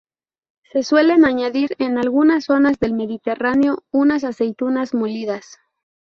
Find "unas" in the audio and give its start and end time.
3.91-4.23